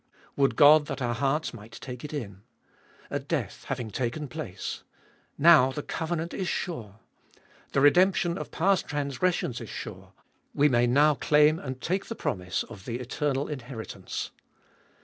[0.35, 2.41] Would God that our hearts might take it in.
[3.11, 4.81] A death having taken place!
[5.37, 6.97] Now the covenant is sure.
[7.73, 10.13] The redemption of past transgressions is sure;
[10.55, 14.31] we may now claim and take the promise of the eternal inheritance.